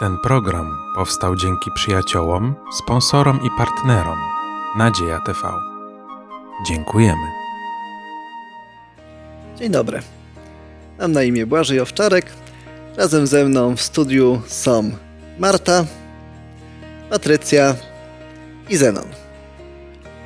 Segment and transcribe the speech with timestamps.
[0.00, 4.18] Ten program powstał dzięki przyjaciołom, sponsorom i partnerom
[4.78, 5.38] Nadzieja TV.
[6.66, 7.26] Dziękujemy.
[9.58, 10.00] Dzień dobry.
[10.98, 12.26] Mam na imię Błażej Owczarek.
[12.96, 14.90] Razem ze mną w studiu są
[15.38, 15.84] Marta,
[17.10, 17.76] Patrycja
[18.68, 19.08] i Zenon.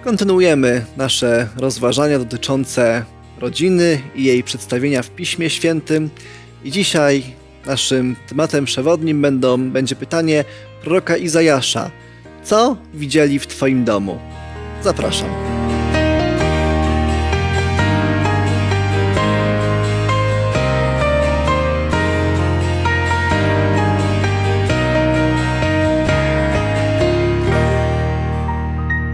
[0.04, 3.04] Kontynuujemy nasze rozważania dotyczące
[3.40, 6.10] rodziny i jej przedstawienia w Piśmie Świętym.
[6.64, 7.34] I dzisiaj
[7.66, 10.44] naszym tematem przewodnim będą, będzie pytanie
[10.82, 11.90] proroka Izajasza.
[12.44, 14.18] Co widzieli w Twoim domu?
[14.82, 15.54] Zapraszam.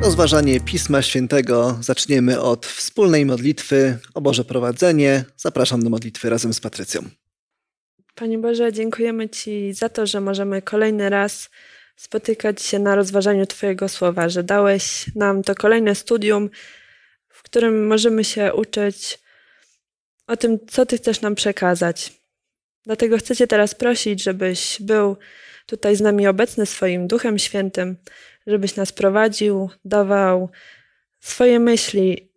[0.02, 5.24] Rozważanie Pisma Świętego zaczniemy od wspólnej modlitwy o Boże prowadzenie.
[5.36, 7.19] Zapraszam do modlitwy razem z Patrycją.
[8.20, 11.50] Panie Boże, dziękujemy Ci za to, że możemy kolejny raz
[11.96, 16.50] spotykać się na rozważaniu Twojego słowa, że dałeś nam to kolejne studium,
[17.28, 19.18] w którym możemy się uczyć
[20.26, 22.12] o tym, co Ty chcesz nam przekazać.
[22.84, 25.16] Dlatego chcę Cię teraz prosić, żebyś był
[25.66, 27.96] tutaj z nami obecny swoim Duchem Świętym,
[28.46, 30.50] żebyś nas prowadził, dawał
[31.20, 32.32] swoje myśli,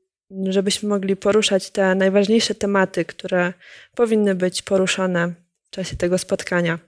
[0.50, 3.54] żebyśmy mogli poruszać te najważniejsze tematy, które
[3.96, 5.43] powinny być poruszane w
[5.74, 6.80] czasie tego spotkania.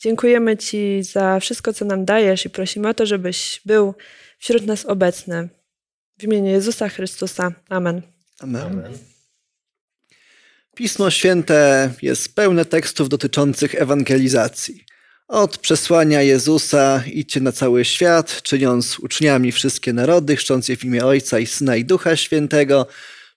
[0.00, 3.94] Dziękujemy Ci za wszystko, co nam dajesz i prosimy o to, żebyś był
[4.38, 5.48] wśród nas obecny.
[6.18, 7.52] W imieniu Jezusa Chrystusa.
[7.68, 8.02] Amen.
[8.40, 8.62] Amen.
[8.62, 8.92] Amen.
[10.74, 14.84] Pismo Święte jest pełne tekstów dotyczących ewangelizacji.
[15.28, 21.04] Od przesłania Jezusa idźcie na cały świat, czyniąc uczniami wszystkie narody, chrzcząc je w imię
[21.04, 22.86] Ojca i Syna i Ducha Świętego,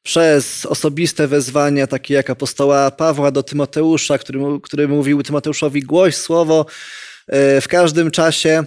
[0.05, 6.65] przez osobiste wezwania, takie jak apostoła Pawła do Tymoteusza, który, który mówił Tymoteuszowi głoś słowo
[7.27, 8.63] e, w każdym czasie.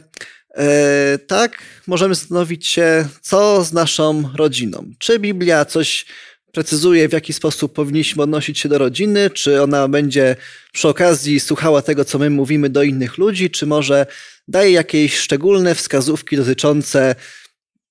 [0.55, 4.93] E, tak możemy zastanowić się, co z naszą rodziną.
[4.99, 6.07] Czy Biblia coś
[6.53, 10.37] precyzuje, w jaki sposób powinniśmy odnosić się do rodziny, czy ona będzie
[10.73, 14.07] przy okazji słuchała tego, co my mówimy do innych ludzi, czy może
[14.49, 17.15] daje jakieś szczególne wskazówki dotyczące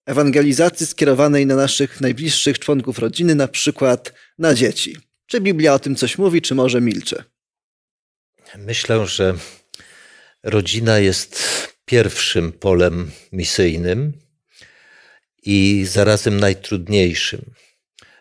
[0.08, 4.98] ewangelizacji skierowanej na naszych najbliższych członków rodziny, na przykład na dzieci.
[5.26, 7.24] Czy Biblia o tym coś mówi, czy może milczy?
[8.58, 9.36] Myślę, że
[10.44, 11.44] rodzina jest
[11.86, 14.14] pierwszym polem misyjnym
[15.44, 17.42] i zarazem najtrudniejszym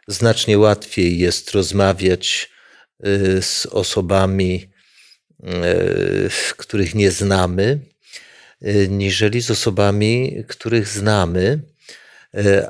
[0.08, 2.50] znacznie łatwiej jest rozmawiać
[3.06, 4.70] y, z osobami,
[5.44, 7.78] y, których nie znamy,
[8.62, 11.60] y, niżeli z osobami, których znamy.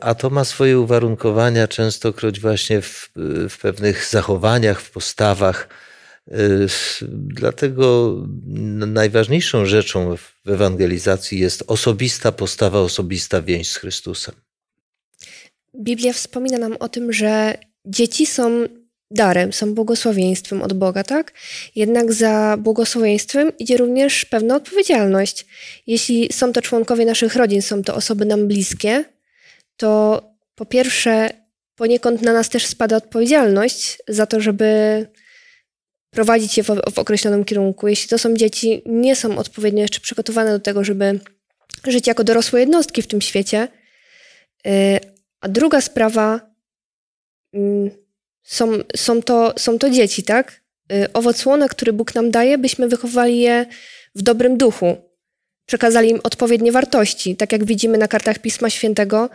[0.00, 3.10] A to ma swoje uwarunkowania, częstokroć właśnie w,
[3.48, 5.68] w pewnych zachowaniach, w postawach.
[7.12, 8.16] Dlatego
[8.86, 14.34] najważniejszą rzeczą w ewangelizacji jest osobista postawa, osobista więź z Chrystusem.
[15.80, 18.66] Biblia wspomina nam o tym, że dzieci są
[19.10, 21.32] darem, są błogosławieństwem od Boga, tak?
[21.76, 25.46] Jednak za błogosławieństwem idzie również pewna odpowiedzialność.
[25.86, 29.04] Jeśli są to członkowie naszych rodzin, są to osoby nam bliskie,
[29.76, 30.22] to
[30.54, 31.30] po pierwsze,
[31.74, 35.06] poniekąd na nas też spada odpowiedzialność za to, żeby
[36.10, 37.88] prowadzić je w, w określonym kierunku.
[37.88, 41.20] Jeśli to są dzieci, nie są odpowiednio jeszcze przygotowane do tego, żeby
[41.86, 43.68] żyć jako dorosłe jednostki w tym świecie,
[44.66, 44.70] y,
[45.40, 46.40] a druga sprawa
[47.54, 47.90] mm,
[48.42, 50.60] są, są, to, są to dzieci, tak?
[50.92, 53.66] Y, owoc łona, który Bóg nam daje, byśmy wychowali je
[54.14, 54.96] w dobrym duchu.
[55.66, 59.30] Przekazali im odpowiednie wartości, tak jak widzimy na kartach Pisma Świętego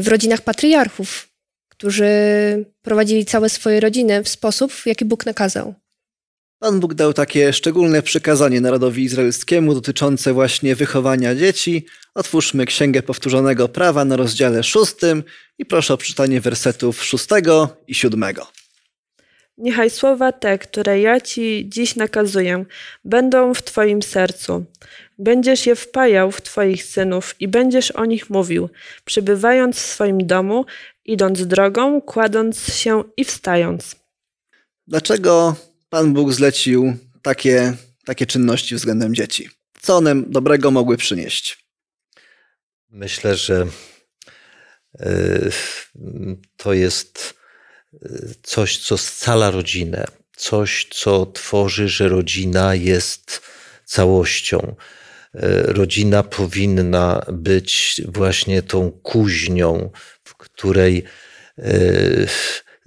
[0.00, 1.28] w rodzinach patriarchów,
[1.68, 2.06] którzy
[2.82, 5.74] prowadzili całe swoje rodziny w sposób, w jaki Bóg nakazał.
[6.58, 11.86] Pan Bóg dał takie szczególne przykazanie narodowi izraelskiemu dotyczące właśnie wychowania dzieci.
[12.14, 15.22] Otwórzmy Księgę Powtórzonego Prawa na rozdziale szóstym
[15.58, 18.46] i proszę o przeczytanie wersetów szóstego i siódmego.
[19.58, 22.64] Niechaj słowa te, które ja Ci dziś nakazuję,
[23.04, 24.64] będą w Twoim sercu.
[25.18, 28.68] Będziesz je wpajał w Twoich synów i będziesz o nich mówił,
[29.04, 30.64] przybywając w swoim domu,
[31.04, 33.96] idąc drogą, kładąc się i wstając.
[34.86, 35.56] Dlaczego
[35.88, 37.72] Pan Bóg zlecił takie,
[38.04, 39.48] takie czynności względem dzieci.
[39.80, 41.66] Co one dobrego mogły przynieść?
[42.90, 43.66] Myślę, że
[45.00, 45.50] e,
[46.56, 47.43] to jest
[48.42, 50.04] coś, co scala rodzinę,
[50.36, 53.42] coś, co tworzy, że rodzina jest
[53.84, 54.76] całością.
[55.34, 59.90] E, rodzina powinna być właśnie tą kuźnią,
[60.24, 61.04] w której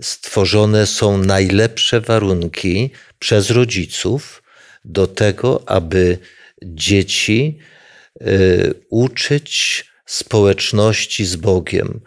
[0.02, 4.44] stworzone są najlepsze warunki przez rodziców
[4.86, 6.18] do tego, aby
[6.64, 7.58] dzieci
[8.22, 12.02] y, uczyć społeczności z Bogiem,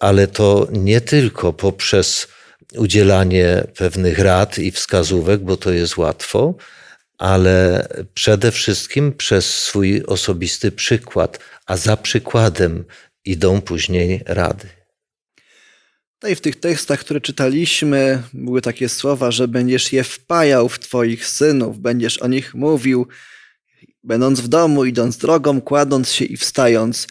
[0.00, 2.28] ale to nie tylko poprzez
[2.76, 6.54] udzielanie pewnych rad i wskazówek, bo to jest łatwo,
[7.18, 12.84] ale przede wszystkim przez swój osobisty przykład, a za przykładem
[13.24, 14.68] idą później rady.
[16.22, 20.78] No i w tych tekstach, które czytaliśmy, były takie słowa, że będziesz je wpajał w
[20.78, 23.08] Twoich synów, będziesz o nich mówił,
[24.04, 27.06] będąc w domu, idąc drogą, kładąc się i wstając.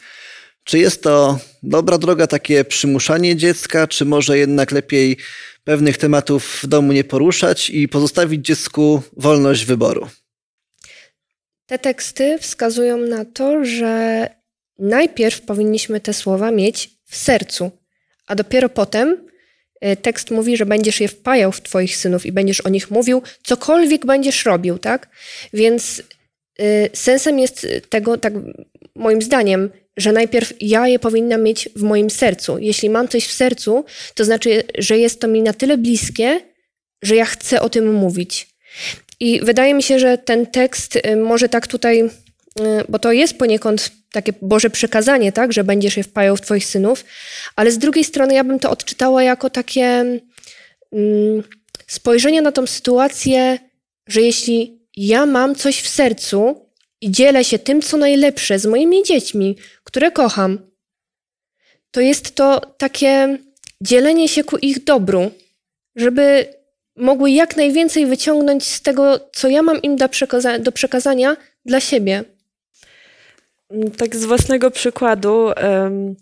[0.64, 5.18] Czy jest to dobra droga, takie przymuszanie dziecka, czy może jednak lepiej
[5.64, 10.08] pewnych tematów w domu nie poruszać i pozostawić dziecku wolność wyboru?
[11.66, 14.30] Te teksty wskazują na to, że
[14.80, 17.72] najpierw powinniśmy te słowa mieć w sercu,
[18.28, 19.28] a dopiero potem
[19.86, 23.22] y, tekst mówi, że będziesz je wpajał w Twoich synów i będziesz o nich mówił,
[23.44, 25.10] cokolwiek będziesz robił, tak?
[25.54, 26.04] Więc
[26.62, 28.34] y, sensem jest tego, tak
[28.96, 32.58] moim zdaniem, że najpierw ja je powinnam mieć w moim sercu.
[32.60, 33.86] Jeśli mam coś w sercu,
[34.16, 36.42] to znaczy, że jest to mi na tyle bliskie,
[37.02, 38.48] że ja chcę o tym mówić.
[39.20, 42.10] I wydaje mi się, że ten tekst y, może tak tutaj,
[42.90, 47.06] bo to jest poniekąd takie Boże przekazanie, tak, że będziesz je wpajał w Twoich synów,
[47.56, 49.84] ale z drugiej strony ja bym to odczytała jako takie
[50.94, 51.44] mm,
[51.88, 53.60] spojrzenie na tą sytuację,
[54.08, 56.71] że jeśli ja mam coś w sercu
[57.02, 60.60] i dzielę się tym, co najlepsze z moimi dziećmi, które kocham,
[61.92, 63.38] to jest to takie
[63.82, 65.32] dzielenie się ku ich dobru,
[65.96, 66.46] żeby
[66.96, 71.80] mogły jak najwięcej wyciągnąć z tego, co ja mam im do, przekaza do przekazania dla
[71.80, 72.24] siebie.
[73.98, 76.16] Tak z własnego przykładu, um,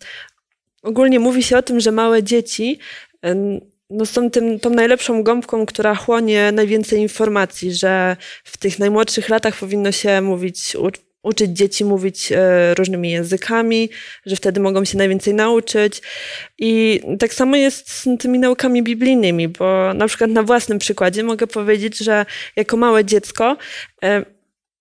[0.83, 2.79] ogólnie mówi się o tym, że małe dzieci
[3.23, 3.59] um,
[3.89, 9.57] no są tym, tą najlepszą gąbką, która chłonie najwięcej informacji, że w tych najmłodszych latach
[9.57, 10.89] powinno się mówić, u,
[11.23, 13.89] uczyć dzieci mówić e, różnymi językami,
[14.25, 16.01] że wtedy mogą się najwięcej nauczyć.
[16.57, 21.47] I tak samo jest z tymi naukami biblijnymi, bo na przykład na własnym przykładzie mogę
[21.47, 22.25] powiedzieć, że
[22.55, 23.57] jako małe dziecko
[24.03, 24.25] e,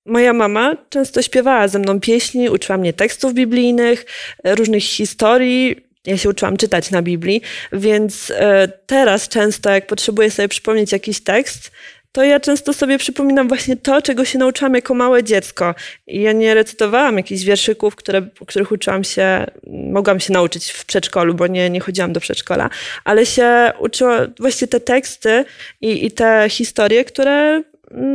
[0.08, 4.06] Moja mama często śpiewała ze mną pieśni, uczyła mnie tekstów biblijnych,
[4.44, 5.87] e, różnych historii.
[6.08, 11.20] Ja się uczyłam czytać na Biblii, więc e, teraz często, jak potrzebuję sobie przypomnieć jakiś
[11.20, 11.70] tekst,
[12.12, 15.74] to ja często sobie przypominam właśnie to, czego się nauczyłam jako małe dziecko.
[16.06, 21.34] I ja nie recytowałam jakichś wierszyków, które, których uczyłam się, mogłam się nauczyć w przedszkolu,
[21.34, 22.70] bo nie, nie chodziłam do przedszkola,
[23.04, 25.44] ale się uczyła właśnie te teksty
[25.80, 27.62] i, i te historie, które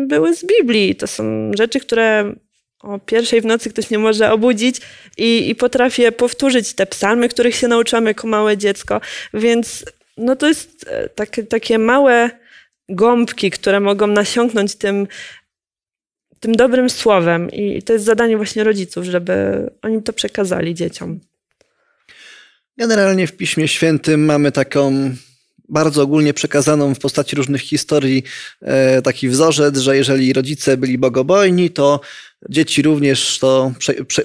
[0.08, 0.96] były z Biblii.
[0.96, 2.34] To są rzeczy, które
[2.84, 4.82] o pierwszej w nocy ktoś nie może obudzić
[5.18, 9.02] i, i potrafię powtórzyć te psalmy, których się nauczyłam jako małe dziecko.
[9.34, 9.86] Więc
[10.18, 12.30] no to jest e, takie, takie małe
[12.90, 15.08] gąbki, które mogą nasiąknąć tym,
[16.40, 17.52] tym dobrym słowem.
[17.52, 19.34] I to jest zadanie właśnie rodziców, żeby
[19.82, 21.20] oni to przekazali dzieciom.
[22.78, 25.12] Generalnie w Piśmie Świętym mamy taką
[25.70, 28.24] bardzo ogólnie przekazaną w postaci różnych historii
[28.62, 32.00] e, taki wzorzec, że jeżeli rodzice byli bogobojni, to
[32.50, 33.72] dzieci również to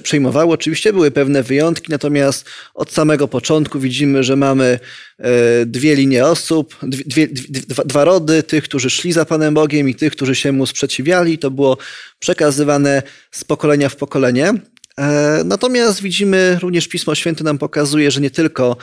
[0.03, 0.53] przejmowały.
[0.53, 4.79] Oczywiście były pewne wyjątki, natomiast od samego początku widzimy, że mamy
[5.19, 7.27] e, dwie linie osób, dwie,
[7.67, 11.37] dwa, dwa rody, tych, którzy szli za Panem Bogiem i tych, którzy się mu sprzeciwiali.
[11.37, 11.77] To było
[12.19, 14.53] przekazywane z pokolenia w pokolenie.
[14.99, 18.77] E, natomiast widzimy, również Pismo Święte nam pokazuje, że nie tylko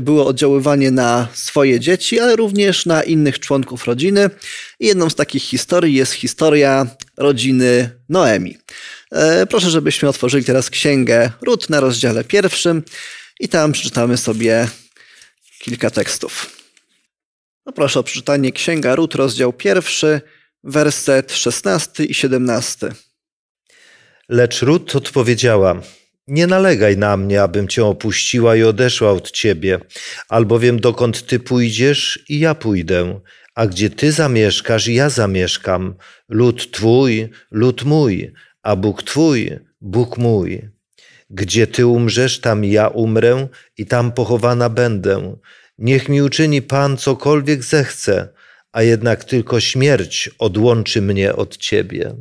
[0.00, 4.30] było oddziaływanie na swoje dzieci, ale również na innych członków rodziny.
[4.80, 8.58] I jedną z takich historii jest historia rodziny Noemi.
[9.12, 12.82] E, proszę, żebyśmy otworzyli teraz księgę Rut na rozdziale pierwszym
[13.40, 14.68] i tam przeczytamy sobie
[15.58, 16.56] kilka tekstów.
[17.66, 20.20] No proszę o przeczytanie księga Rut, rozdział pierwszy,
[20.64, 22.92] werset 16 i 17.
[24.28, 25.80] Lecz Rut odpowiedziała:
[26.26, 29.78] Nie nalegaj na mnie, abym cię opuściła i odeszła od ciebie,
[30.28, 33.20] albowiem dokąd ty pójdziesz, i ja pójdę,
[33.54, 35.94] a gdzie ty zamieszkasz, ja zamieszkam.
[36.28, 38.32] Lud twój, lud mój,
[38.62, 40.68] a Bóg twój, Bóg mój.
[41.30, 45.36] Gdzie ty umrzesz, tam ja umrę i tam pochowana będę.
[45.78, 48.28] Niech mi uczyni Pan cokolwiek zechce,
[48.72, 52.14] a jednak tylko śmierć odłączy mnie od ciebie.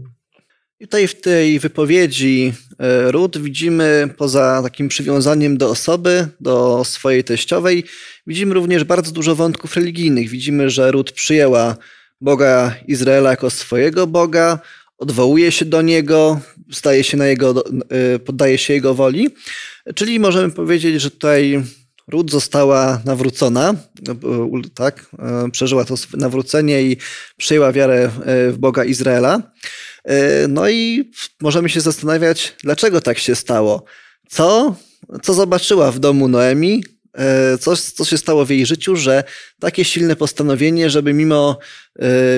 [0.79, 7.23] I tutaj w tej wypowiedzi e, Rut widzimy poza takim przywiązaniem do osoby, do swojej
[7.23, 7.83] teściowej,
[8.27, 10.29] widzimy również bardzo dużo wątków religijnych.
[10.29, 11.77] Widzimy, że Rut przyjęła
[12.21, 14.59] Boga Izraela jako swojego Boga,
[14.97, 16.39] odwołuje się do Niego,
[16.71, 19.29] staje się na jego, e, poddaje się Jego woli.
[19.95, 21.63] Czyli możemy powiedzieć, że tutaj
[22.07, 23.75] Rut została nawrócona,
[24.09, 24.15] e,
[24.75, 25.05] tak,
[25.51, 26.97] przeżyła to nawrócenie i
[27.37, 28.11] przyjęła wiarę
[28.51, 29.41] w Boga Izraela.
[30.47, 31.11] No i
[31.41, 33.83] możemy się zastanawiać, dlaczego tak się stało.
[34.29, 34.75] Co,
[35.23, 36.83] co zobaczyła w domu Noemi,
[37.59, 39.23] co, co się stało w jej życiu, że
[39.59, 41.57] takie silne postanowienie, żeby mimo,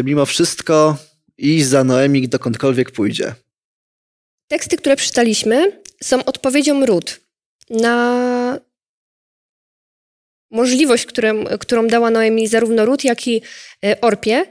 [0.03, 0.97] mimo wszystko
[1.37, 3.35] iść za Noemi dokądkolwiek pójdzie.
[4.47, 7.19] Teksty, które przeczytaliśmy, są odpowiedzią Rut
[7.69, 8.59] na
[10.51, 13.41] możliwość, którą, którą dała Noemi zarówno Rut, jak i
[13.85, 14.45] e, Orpie.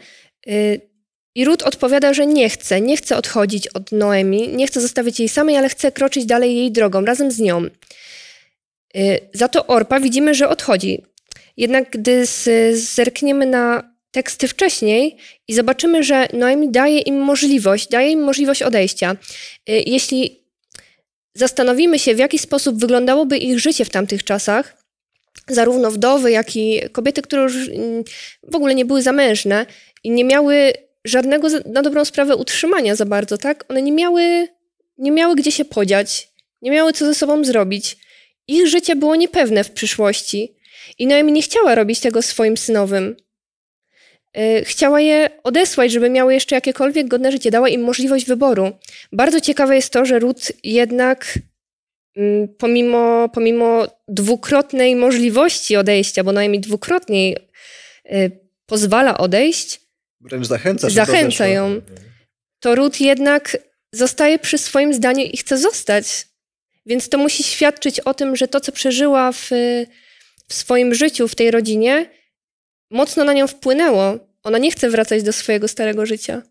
[1.38, 5.28] I Rut odpowiada, że nie chce, nie chce odchodzić od Noemi, nie chce zostawić jej
[5.28, 7.64] samej, ale chce kroczyć dalej jej drogą, razem z nią.
[7.64, 7.68] E,
[9.34, 11.02] za to Orpa widzimy, że odchodzi.
[11.56, 12.26] Jednak gdy
[12.72, 15.16] zerkniemy na teksty wcześniej
[15.48, 19.16] i zobaczymy, że Noemi daje im możliwość, daje im możliwość odejścia.
[19.66, 20.42] Jeśli
[21.34, 24.76] zastanowimy się, w jaki sposób wyglądałoby ich życie w tamtych czasach,
[25.48, 28.04] zarówno wdowy, jak i kobiety, które już mm,
[28.42, 29.66] w ogóle nie były zamężne
[30.04, 30.72] i nie miały
[31.08, 33.64] żadnego na dobrą sprawę utrzymania za bardzo, tak?
[33.68, 34.48] One nie miały,
[34.98, 36.28] nie miały gdzie się podziać,
[36.62, 37.96] nie miały co ze sobą zrobić.
[38.48, 40.54] Ich życie było niepewne w przyszłości
[40.98, 43.16] i Noemi nie chciała robić tego swoim synowym.
[44.32, 48.72] E, chciała je odesłać, żeby miały jeszcze jakiekolwiek godne życie, dała im możliwość wyboru.
[49.12, 51.38] Bardzo ciekawe jest to, że Ruth jednak
[52.16, 57.34] mm, pomimo, pomimo dwukrotnej możliwości odejścia, bo najmniej dwukrotnie
[58.04, 58.30] e,
[58.66, 59.87] pozwala odejść,
[60.20, 61.80] wręcz zachęca, zachęca ją,
[62.60, 63.56] to Ruth jednak
[63.92, 66.28] zostaje przy swoim zdaniu i chce zostać.
[66.86, 69.50] Więc to musi świadczyć o tym, że to, co przeżyła w,
[70.48, 72.10] w swoim życiu, w tej rodzinie,
[72.90, 74.18] mocno na nią wpłynęło.
[74.42, 76.42] Ona nie chce wracać do swojego starego życia.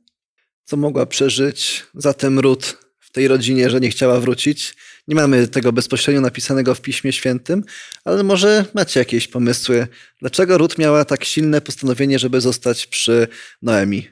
[0.65, 2.65] Co mogła przeżyć zatem Ruth
[2.99, 4.75] w tej rodzinie, że nie chciała wrócić?
[5.07, 7.63] Nie mamy tego bezpośrednio napisanego w Piśmie Świętym,
[8.05, 9.87] ale może macie jakieś pomysły,
[10.19, 13.27] dlaczego Ruth miała tak silne postanowienie, żeby zostać przy
[13.61, 14.07] Noemi?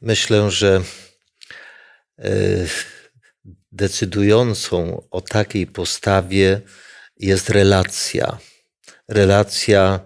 [0.00, 0.82] Myślę, że
[2.18, 2.30] e,
[3.72, 6.60] decydującą o takiej postawie
[7.16, 8.38] jest relacja.
[9.08, 10.00] Relacja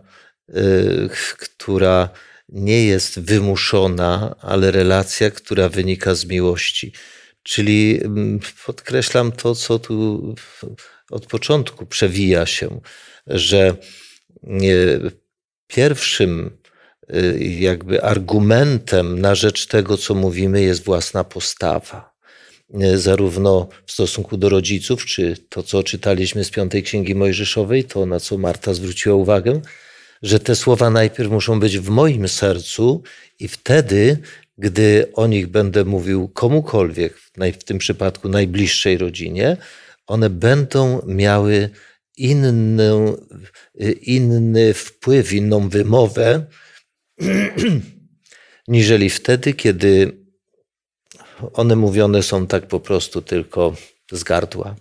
[0.57, 2.09] Y, która
[2.49, 6.93] nie jest wymuszona, ale relacja, która wynika z miłości.
[7.43, 10.35] Czyli mm, podkreślam to, co tu
[11.11, 12.81] od początku przewija się,
[13.27, 13.77] że
[15.67, 16.59] pierwszym
[17.15, 22.15] y, jakby argumentem na rzecz tego, co mówimy, jest własna postawa.
[22.83, 28.07] Y, zarówno w stosunku do rodziców, czy to, co czytaliśmy z Piątej Księgi Mojżeszowej, to
[28.07, 29.61] na co Marta zwróciła uwagę,
[30.23, 33.03] że te słowa najpierw muszą być w moim sercu
[33.41, 34.19] i wtedy,
[34.59, 37.19] gdy o nich będę mówił komukolwiek,
[37.59, 39.57] w tym przypadku najbliższej rodzinie,
[40.07, 41.71] one będą miały
[42.17, 43.17] inny,
[44.03, 46.47] inny wpływ, inną wymowę,
[48.69, 50.13] niżeli wtedy, kiedy
[51.53, 53.77] one mówione są tak po prostu tylko
[54.13, 54.77] z gardła.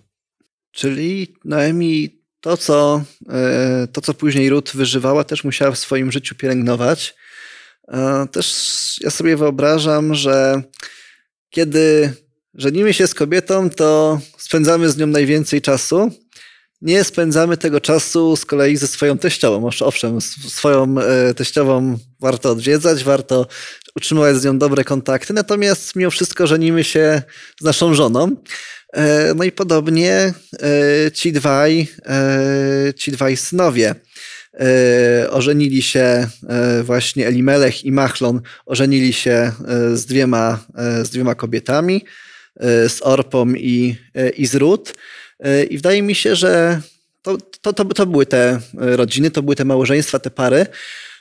[0.72, 6.34] Czyli Noemi to, co, e, to, co później Ruth wyżywała, też musiała w swoim życiu
[6.34, 7.14] pielęgnować.
[7.92, 10.62] E, też ja sobie wyobrażam, że
[11.50, 12.12] kiedy
[12.54, 16.10] żenimy się z kobietą, to spędzamy z nią najwięcej czasu.
[16.82, 19.70] Nie spędzamy tego czasu z kolei ze swoją teściową.
[19.80, 23.46] Owszem, swoją e, teściową warto odwiedzać, warto
[23.96, 27.22] utrzymywać z nią dobre kontakty, natomiast mimo wszystko żenimy się
[27.60, 28.36] z naszą żoną.
[28.92, 30.34] E, no i podobnie
[31.14, 31.88] ci dwaj,
[32.96, 33.94] ci dwaj synowie
[35.30, 36.28] ożenili się
[36.82, 39.52] właśnie Elimelech i Machlon ożenili się
[39.94, 40.64] z dwiema,
[41.02, 42.04] z dwiema kobietami,
[42.88, 43.96] z Orpą i,
[44.36, 44.94] i z Rut.
[45.70, 46.80] I wydaje mi się, że
[47.22, 50.66] to, to, to, to były te rodziny, to były te małżeństwa, te pary,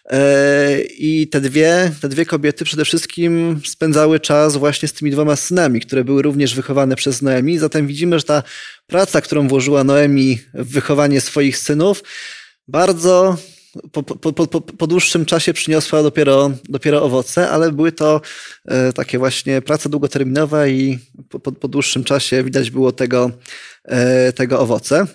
[0.09, 5.35] E, I te dwie, te dwie kobiety przede wszystkim spędzały czas właśnie z tymi dwoma
[5.35, 7.57] synami, które były również wychowane przez Noemi.
[7.57, 8.43] Zatem widzimy, że ta
[8.87, 12.03] praca, którą włożyła Noemi w wychowanie swoich synów,
[12.67, 13.37] bardzo
[13.91, 18.21] po, po, po, po, dłuższym czasie przyniosła dopiero, dopiero owoce, ale były to
[18.65, 20.99] e, takie właśnie prace długoterminowe i
[21.59, 23.31] po, dłuższym czasie widać było tego,
[23.83, 25.07] e, tego owoce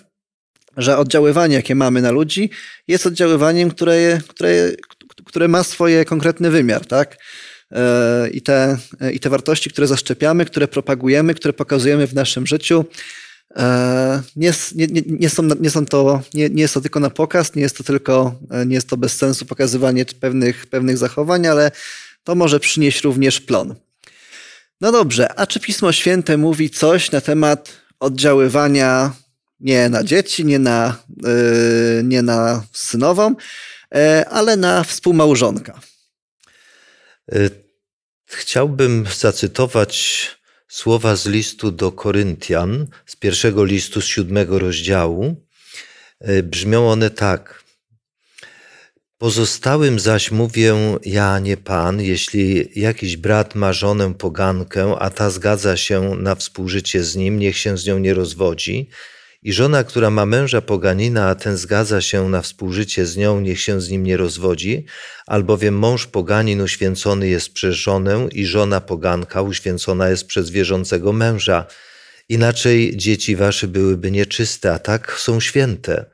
[0.77, 2.49] że oddziaływanie, jakie mamy na ludzi,
[2.87, 4.71] jest oddziaływaniem, które, które,
[5.25, 7.17] które ma swoje konkretny wymiar, tak?
[7.71, 8.77] E, I te,
[9.13, 12.85] I te wartości, które zaszczepiamy, które propagujemy, które pokazujemy w naszym życiu,
[14.35, 17.61] nie, nie, nie, są, nie, są to, nie, nie jest to tylko na pokaz, nie
[17.61, 21.71] jest to tylko, e, nie jest to bez sensu pokazywanie pewnych, pewnych zachowań, ale
[22.23, 23.75] to może przynieść również plon.
[24.81, 27.69] No dobrze, a czy Pismo Święte mówi coś na temat
[27.99, 29.13] oddziaływania
[29.59, 33.35] nie na dzieci, nie na, yy, nie na synową,
[33.91, 35.79] yy, ale na współmałżonka.
[38.25, 40.42] Chciałbym zacytować
[40.73, 45.35] słowa z listu do Koryntian, z pierwszego listu z siódmego rozdziału.
[46.19, 47.63] E, brzmią one tak.
[49.17, 50.75] Pozostałym zaś mówię
[51.05, 57.03] ja, nie Pan, jeśli jakiś brat ma żonę pogankę, a ta zgadza się na współżycie
[57.03, 58.89] z nim, niech się z nią nie rozwodzi.
[59.43, 63.61] I żona, która ma męża poganina, a ten zgadza się na współżycie z nią, niech
[63.61, 64.85] się z nim nie rozwodzi,
[65.27, 71.65] albowiem mąż poganin uświęcony jest przez żonę i żona poganka uświęcona jest przez wierzącego męża.
[72.29, 76.05] Inaczej dzieci wasze byłyby nieczyste, a tak są święte.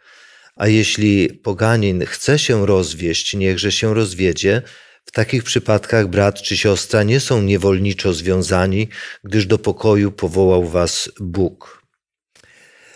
[0.55, 4.61] A jeśli poganin chce się rozwieść, niechże się rozwiedzie.
[5.05, 8.89] W takich przypadkach brat czy siostra nie są niewolniczo związani,
[9.23, 11.78] gdyż do pokoju powołał was Bóg.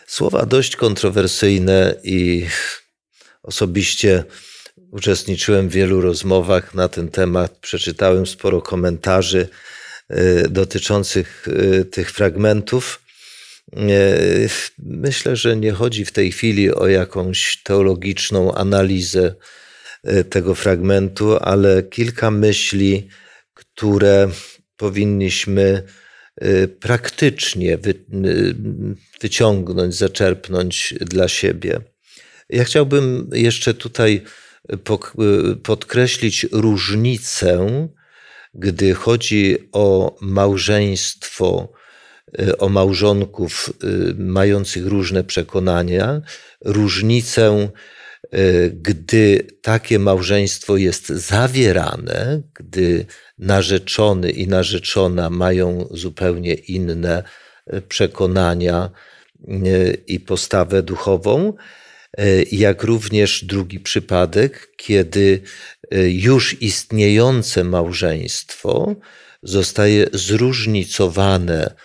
[0.08, 2.48] Słowa dość kontrowersyjne i
[3.44, 4.24] osobiście
[4.92, 7.58] uczestniczyłem w wielu rozmowach na ten temat.
[7.58, 9.50] Przeczytałem sporo komentarzy
[10.12, 13.04] y, dotyczących y, tych fragmentów.
[14.80, 19.36] Myślę, że nie chodzi w tej chwili o jakąś teologiczną analizę
[20.04, 23.08] e, tego fragmentu, ale kilka myśli,
[23.54, 24.30] które
[24.78, 26.03] powinniśmy e,
[26.80, 27.96] praktycznie wy, e,
[29.22, 31.80] wyciągnąć, zaczerpnąć dla siebie.
[32.50, 34.22] Ja chciałbym jeszcze tutaj
[35.64, 37.88] podkreślić różnicę,
[38.54, 41.74] gdy chodzi o małżeństwo
[42.40, 46.22] Y, o małżonków y, mających różne przekonania,
[46.66, 47.70] różnicę,
[48.36, 53.06] y, gdy takie małżeństwo jest zawierane, gdy
[53.44, 57.24] narzeczony i narzeczona mają zupełnie inne
[57.88, 58.90] przekonania
[60.08, 61.54] i postawę duchową,
[62.52, 65.42] jak również drugi przypadek, kiedy
[66.08, 68.96] już istniejące małżeństwo
[69.44, 71.76] zostaje zróżnicowane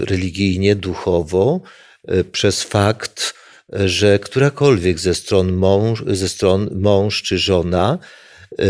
[0.00, 1.60] religijnie, duchowo,
[2.08, 3.34] e, przez fakt,
[3.68, 7.98] że którakolwiek ze stron mąż, ze stron mąż czy żona
[8.58, 8.64] e,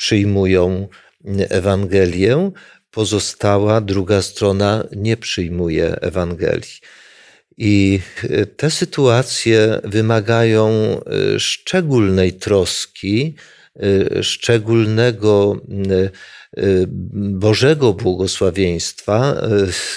[0.00, 0.88] przyjmują
[1.48, 2.50] Ewangelię,
[2.90, 6.80] pozostała druga strona nie przyjmuje Ewangelii.
[7.56, 8.00] I
[8.56, 11.00] te sytuacje wymagają
[11.38, 13.34] szczególnej troski,
[14.22, 15.56] szczególnego
[16.58, 16.86] Y,
[17.38, 19.34] Bożego błogosławieństwa.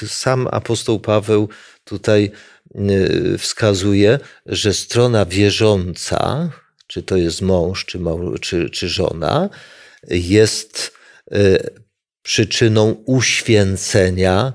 [0.03, 1.49] Y, sam apostoł Paweł
[1.83, 2.31] tutaj
[2.75, 6.49] y, wskazuje, że strona wierząca,
[6.87, 7.99] czy to jest mąż, czy,
[8.41, 9.49] czy, czy żona,
[10.09, 10.93] jest
[12.21, 14.53] przyczyną uświęcenia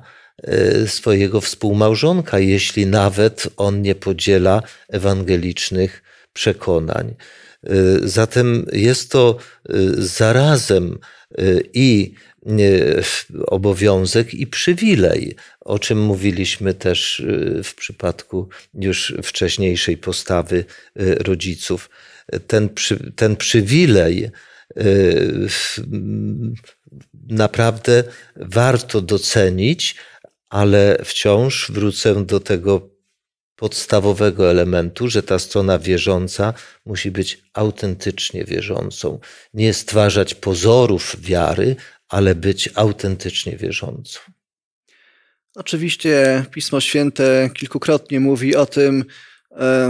[0.87, 7.15] swojego współmałżonka, jeśli nawet on nie podziela ewangelicznych przekonań.
[8.03, 9.39] Zatem jest to
[9.99, 10.99] zarazem
[11.75, 12.15] i
[13.47, 17.23] obowiązek i przywilej, o czym mówiliśmy też
[17.65, 20.65] w przypadku już wcześniejszej postawy
[20.97, 21.91] rodziców.
[22.47, 24.31] Ten, przy, ten przywilej
[27.29, 28.05] naprawdę
[28.37, 29.97] warto docenić,
[30.49, 32.99] ale wciąż wrócę do tego
[33.57, 36.55] podstawowego elementu, że ta strona wierząca
[36.87, 39.19] musi być autentycznie wierzącą.
[39.55, 41.77] Nie stwarzać pozorów wiary,
[42.09, 44.21] ale być autentycznie wierzącą.
[45.55, 49.05] Oczywiście Pismo Święte kilkukrotnie mówi o tym,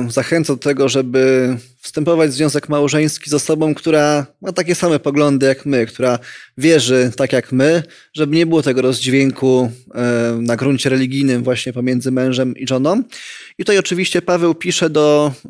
[0.09, 5.47] zachęca do tego, żeby wstępować w związek małżeński z osobą, która ma takie same poglądy
[5.47, 6.19] jak my, która
[6.59, 7.83] wierzy tak jak my,
[8.15, 13.03] żeby nie było tego rozdźwięku e, na gruncie religijnym właśnie pomiędzy mężem i żoną.
[13.59, 15.49] I tutaj oczywiście Paweł pisze do e,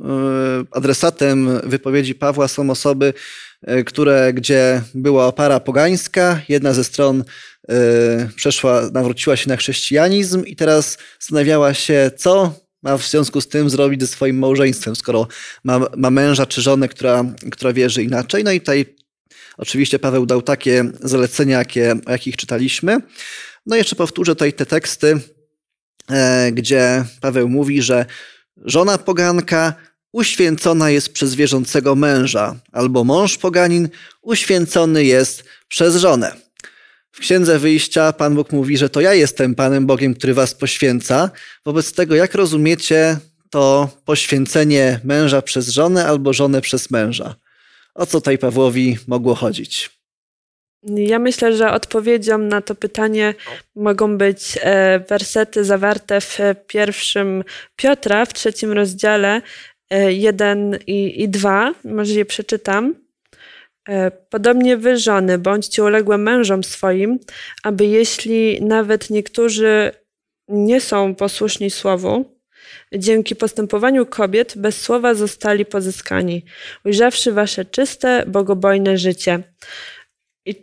[0.70, 3.14] adresatem wypowiedzi Pawła są osoby,
[3.86, 7.24] które, gdzie była para pogańska, jedna ze stron
[8.36, 13.70] przeszła, nawróciła się na chrześcijanizm i teraz zastanawiała się, co ma w związku z tym
[13.70, 15.28] zrobić ze swoim małżeństwem, skoro
[15.64, 18.44] ma, ma męża czy żonę, która, która wierzy inaczej.
[18.44, 18.96] No i tutaj
[19.56, 22.96] oczywiście Paweł dał takie zalecenia, jakie, o jakich czytaliśmy.
[23.66, 25.20] No i jeszcze powtórzę tutaj te teksty,
[26.10, 28.06] e, gdzie Paweł mówi, że
[28.64, 29.74] żona poganka
[30.12, 33.88] uświęcona jest przez wierzącego męża, albo mąż poganin
[34.22, 36.47] uświęcony jest przez żonę.
[37.18, 41.30] W Księdze Wyjścia Pan Bóg mówi, że to ja jestem Panem Bogiem, który was poświęca.
[41.64, 43.16] Wobec tego, jak rozumiecie
[43.50, 47.34] to poświęcenie męża przez żonę albo żonę przez męża?
[47.94, 49.90] O co tutaj Pawłowi mogło chodzić?
[50.82, 53.34] Ja myślę, że odpowiedzią na to pytanie
[53.76, 57.44] mogą być e, wersety zawarte w pierwszym
[57.76, 59.42] Piotra, w trzecim rozdziale,
[60.08, 61.74] 1 e, i, i 2.
[61.84, 62.94] Może je przeczytam.
[63.88, 67.18] E, Podobnie wy, żony, bądźcie uległe mężom swoim,
[67.62, 69.90] aby jeśli nawet niektórzy
[70.48, 72.38] nie są posłuszni słowu,
[72.92, 76.44] dzięki postępowaniu kobiet bez słowa zostali pozyskani,
[76.84, 79.42] ujrzawszy wasze czyste, bogobojne życie.
[80.46, 80.54] I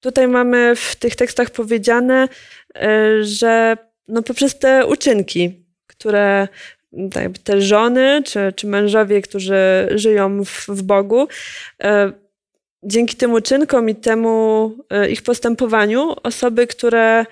[0.00, 2.28] tutaj mamy w tych tekstach powiedziane,
[2.76, 3.76] e, że
[4.08, 6.48] no poprzez te uczynki, które
[7.12, 11.28] tak te żony czy, czy mężowie, którzy żyją w, w Bogu,
[11.82, 12.12] e,
[12.82, 17.26] dzięki tym uczynkom i temu e, ich postępowaniu, osoby, które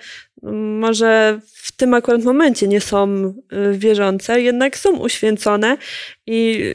[0.79, 5.77] może w tym akurat momencie nie są e, wierzące, jednak są uświęcone
[6.27, 6.73] i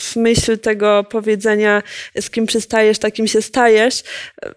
[0.00, 1.82] w myśl tego powiedzenia,
[2.20, 4.02] z kim przystajesz, takim się stajesz,
[4.44, 4.54] e,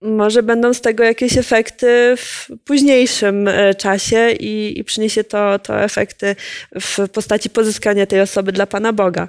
[0.00, 6.36] może będą z tego jakieś efekty w późniejszym czasie i, i przyniesie to, to efekty
[6.80, 9.28] w postaci pozyskania tej osoby dla Pana Boga.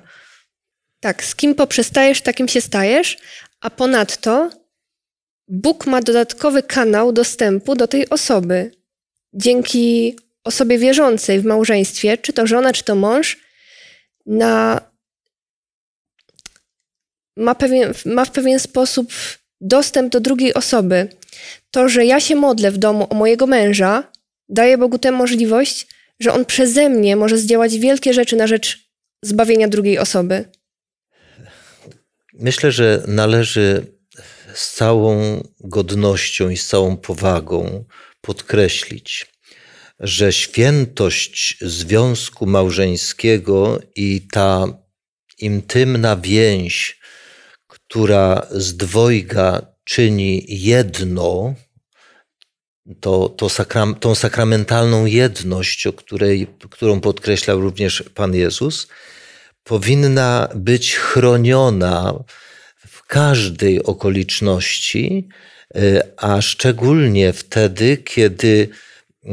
[1.00, 3.18] Tak, z kim poprzestajesz, takim się stajesz,
[3.62, 4.50] a ponadto
[5.48, 8.72] Bóg ma dodatkowy kanał dostępu do tej osoby.
[9.34, 13.38] Dzięki osobie wierzącej w małżeństwie, czy to żona, czy to mąż,
[14.26, 14.82] na,
[17.38, 19.12] ma, pewien, ma w pewien sposób
[19.62, 21.10] dostęp do drugiej osoby.
[21.72, 24.12] To, że ja się modlę w domu o mojego męża,
[24.50, 25.88] daje Bogu tę możliwość,
[26.20, 28.90] że on przeze mnie może zdziałać wielkie rzeczy na rzecz
[29.24, 30.46] zbawienia drugiej osoby.
[32.40, 33.98] Myślę, że należy
[34.54, 37.86] z całą godnością i z całą powagą
[38.22, 39.34] podkreślić,
[40.00, 44.66] że świętość związku małżeńskiego i ta
[45.38, 47.00] intymna więź,
[47.68, 51.56] która z dwojga czyni jedno,
[53.00, 58.88] to, to sakram, tą sakramentalną jedność, której, którą podkreślał również Pan Jezus,
[59.68, 62.24] powinna być chroniona
[62.88, 65.28] w każdej okoliczności,
[65.76, 68.70] e, a szczególnie wtedy, kiedy
[69.26, 69.30] e,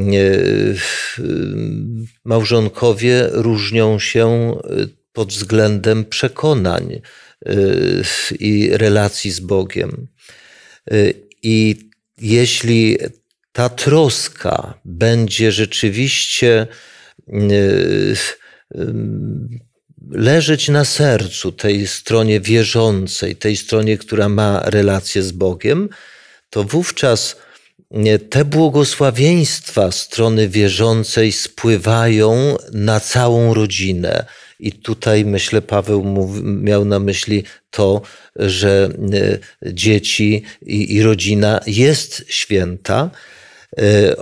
[2.24, 4.56] małżonkowie różnią się
[5.12, 7.00] pod względem przekonań e,
[8.40, 10.06] i relacji z Bogiem.
[11.42, 12.98] I jeśli
[13.52, 16.66] ta troska będzie rzeczywiście
[20.10, 25.88] leżeć na sercu tej stronie wierzącej, tej stronie, która ma relację z Bogiem,
[26.50, 27.36] to wówczas
[28.30, 34.26] te błogosławieństwa strony wierzącej spływają na całą rodzinę.
[34.60, 38.02] I tutaj myślę, Paweł miał na myśli to,
[38.36, 38.88] że
[39.62, 43.33] dzieci i, i rodzina jest święta, E,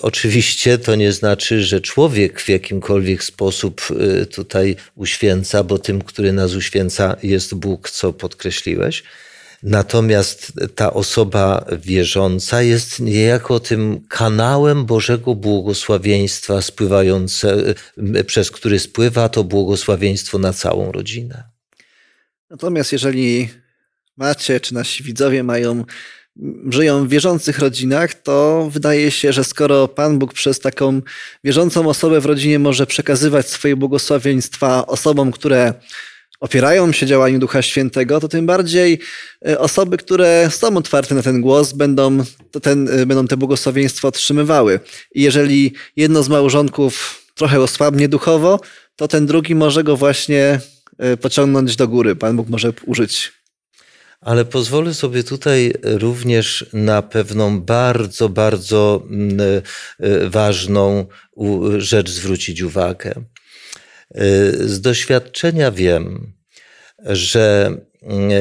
[0.03, 6.33] oczywiście to nie znaczy, że człowiek w jakimkolwiek sposób e, tutaj uświęca, bo tym, który
[6.33, 9.03] nas uświęca, jest Bóg, co podkreśliłeś.
[9.63, 17.75] Natomiast ta osoba wierząca jest niejako tym kanałem Bożego błogosławieństwa spływające,
[18.15, 21.45] e, przez który spływa to błogosławieństwo na całą rodzinę.
[22.51, 23.49] Natomiast jeżeli
[24.17, 25.85] macie, czy nasi widzowie mają
[26.69, 31.01] żyją w wierzących rodzinach, to wydaje się, że skoro Pan Bóg przez taką
[31.45, 35.75] wierzącą osobę w rodzinie może przekazywać swoje błogosławieństwa osobom, które
[36.41, 38.99] opierają się działaniu Ducha Świętego, to tym bardziej
[39.49, 42.19] e, osoby, które są otwarte na ten głos, będą,
[42.63, 44.81] ten, e, będą te błogosławieństwa otrzymywały.
[45.15, 48.61] I jeżeli jedno z małżonków trochę osłabnie duchowo,
[48.97, 50.61] to ten drugi może go właśnie
[50.99, 52.17] e, pociągnąć do góry.
[52.17, 53.33] Pan Bóg może użyć
[54.23, 59.41] ale pozwolę sobie tutaj również na pewną bardzo, bardzo mm,
[60.01, 61.07] e, ważną
[61.79, 63.15] rzecz zwrócić uwagę.
[63.15, 63.25] E,
[64.69, 66.33] z doświadczenia wiem,
[66.99, 68.35] że mm, e,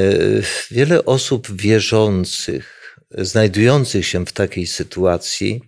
[0.72, 5.62] wiele osób wierzących, znajdujących się w takiej sytuacji,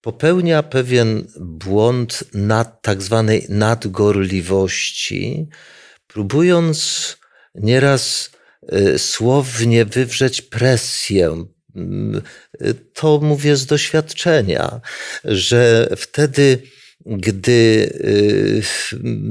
[0.00, 5.48] popełnia pewien błąd nad tak zwanej nadgorliwości,
[6.06, 7.16] próbując
[7.54, 8.31] nieraz
[8.96, 11.44] słownie wywrzeć presję.
[11.76, 12.22] Mm,
[12.62, 14.80] y, to mówię z doświadczenia,
[15.24, 16.62] że wtedy,
[17.06, 17.52] gdy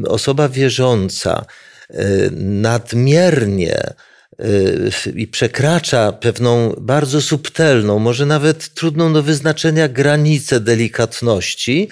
[0.01, 1.45] y, osoba wierząca
[2.41, 3.93] nadmiernie
[5.15, 11.89] i przekracza pewną bardzo subtelną, może nawet trudną do wyznaczenia granicę delikatności,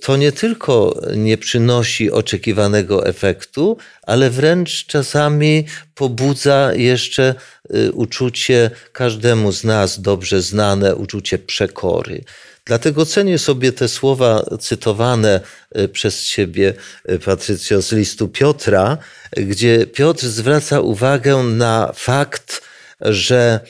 [0.00, 7.34] to nie tylko nie przynosi oczekiwanego efektu, ale wręcz czasami pobudza jeszcze
[7.70, 12.24] e, uczucie każdemu z nas dobrze znane, uczucie przekory.
[12.64, 15.40] Dlatego cenię sobie te słowa cytowane
[15.72, 18.98] e, przez ciebie, e, Patrycjo, z listu Piotra,
[19.36, 22.62] gdzie Piotr zwraca uwagę na fakt,
[23.00, 23.60] że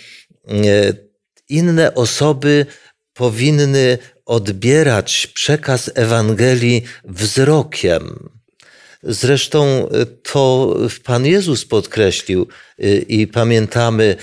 [0.48, 0.52] e,
[1.48, 2.66] inne osoby
[3.14, 8.28] powinny odbierać przekaz Ewangelii wzrokiem.
[9.02, 9.88] Zresztą
[10.22, 12.48] to Pan Jezus podkreślił
[13.08, 14.16] i pamiętamy,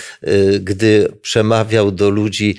[0.59, 2.57] gdy przemawiał do ludzi,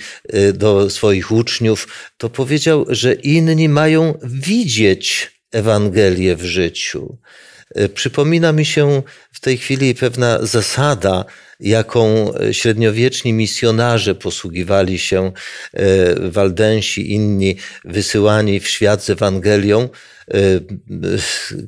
[0.54, 7.18] do swoich uczniów, to powiedział, że inni mają widzieć Ewangelię w życiu.
[7.94, 9.02] Przypomina mi się
[9.32, 11.24] w tej chwili pewna zasada,
[11.60, 15.32] jaką średniowieczni misjonarze posługiwali się,
[16.20, 19.88] Waldensi, inni wysyłani w świat z Ewangelią,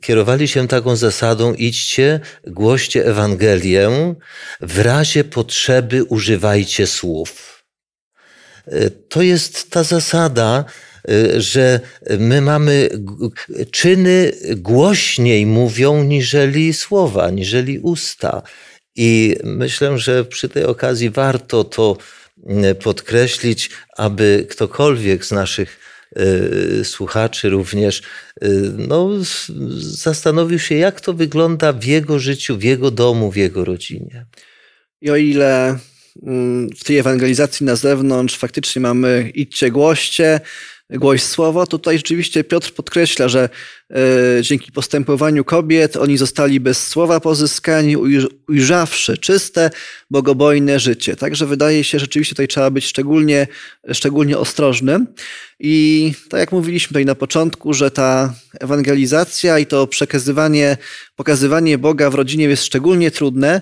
[0.03, 4.15] kierowali się taką zasadą: idźcie, głoście Ewangelię,
[4.61, 7.65] w razie potrzeby używajcie słów.
[9.09, 10.65] To jest ta zasada,
[11.37, 11.81] że
[12.19, 12.89] my mamy
[13.71, 18.43] czyny głośniej mówią niżeli słowa, niżeli usta.
[18.97, 21.97] I myślę, że przy tej okazji warto to
[22.83, 25.81] podkreślić, aby ktokolwiek z naszych
[26.85, 28.03] słuchaczy również
[28.79, 29.11] no,
[29.79, 34.27] zastanowił się, jak to wygląda w jego życiu, w jego domu, w jego rodzinie.
[35.01, 35.79] I o ile
[36.79, 40.41] w tej ewangelizacji na zewnątrz faktycznie mamy idźcie, głoście,
[40.91, 41.67] głoś słowo.
[41.67, 43.49] Tutaj rzeczywiście Piotr podkreśla, że
[43.91, 43.97] e,
[44.43, 47.97] dzięki postępowaniu kobiet oni zostali bez słowa pozyskani,
[48.49, 49.71] ujrzawszy czyste,
[50.11, 51.17] bogobojne życie.
[51.17, 53.47] Także wydaje się, rzeczywiście tutaj trzeba być szczególnie,
[53.93, 55.07] szczególnie ostrożnym.
[55.61, 60.77] I tak jak mówiliśmy tutaj na początku, że ta ewangelizacja i to przekazywanie,
[61.17, 63.61] pokazywanie Boga w rodzinie jest szczególnie trudne,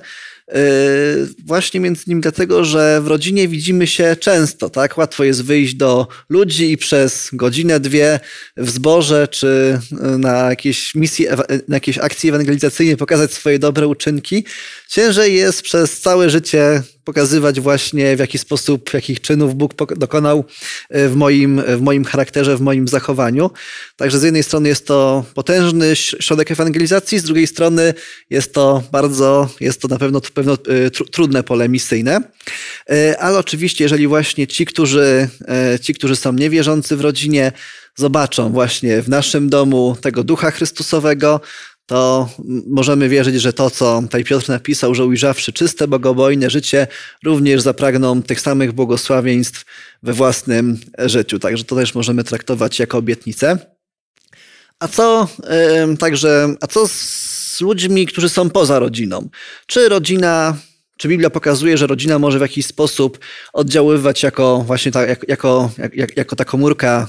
[1.47, 4.99] właśnie między innymi dlatego, że w rodzinie widzimy się często, tak?
[4.99, 8.21] Łatwo jest wyjść do ludzi i przez godzinę, dwie
[8.57, 9.79] w zborze czy
[10.19, 11.27] na jakiejś misji,
[11.69, 14.45] na jakiejś akcji ewangelizacyjnej pokazać swoje dobre uczynki.
[14.89, 20.45] Ciężej jest przez całe życie pokazywać właśnie w jaki sposób, jakich czynów Bóg dokonał
[20.90, 23.51] e, w moim, w moim charakterze, w moim zachowaniu.
[23.97, 27.95] Także z jednej strony jest to potężny środek ewangelizacji, z drugiej strony
[28.31, 32.21] jest to bardzo, jest to na pewno, pewno e, trudne pole misyjne.
[32.90, 35.29] E, ale oczywiście, jeżeli właśnie ci, którzy,
[35.83, 37.53] ci, którzy są niewierzący w rodzinie,
[37.97, 41.40] zobaczą właśnie w naszym domu tego ducha Chrystusowego,
[41.87, 42.29] to
[42.66, 46.87] możemy wierzyć, że to, co tutaj Piotr napisał, że ujrzawszy czyste, bogobojne życie,
[47.25, 49.64] również zapragną tych samych błogosławieństw
[50.03, 51.38] we własnym życiu.
[51.38, 53.59] Także to też możemy traktować jako obietnicę.
[54.79, 55.29] A co
[55.99, 59.29] także, a co z ludźmi, którzy są poza rodziną?
[59.66, 60.57] Czy rodzina
[60.97, 63.18] czy Biblia pokazuje, że rodzina może w jakiś sposób
[63.53, 67.09] oddziaływać jako właśnie ta, jako, jako, jako ta komórka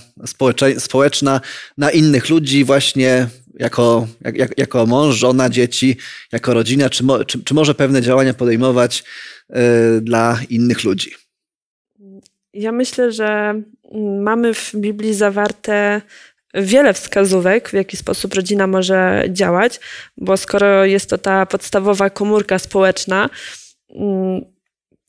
[0.79, 1.41] społeczna
[1.77, 3.27] na innych ludzi, właśnie
[3.59, 5.97] jako, jak, jako mąż, żona, dzieci,
[6.31, 9.03] jako rodzina, czy, mo, czy, czy może pewne działania podejmować
[9.49, 11.11] y, dla innych ludzi?
[12.53, 13.61] Ja myślę, że
[14.21, 16.01] mamy w Biblii zawarte
[16.53, 19.79] wiele wskazówek, w jaki sposób rodzina może działać,
[20.17, 23.29] bo skoro jest to ta podstawowa komórka społeczna,
[23.95, 24.41] mm,